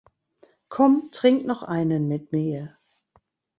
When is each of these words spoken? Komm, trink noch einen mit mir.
Komm, 0.67 1.09
trink 1.11 1.45
noch 1.45 1.61
einen 1.61 2.07
mit 2.07 2.31
mir. 2.31 2.75